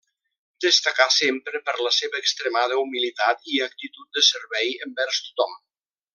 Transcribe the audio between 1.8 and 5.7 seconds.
la seva extremada humilitat i actitud de servei envers tothom.